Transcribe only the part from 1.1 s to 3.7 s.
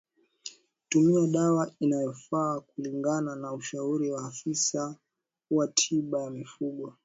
dawa inayofaa kulingana na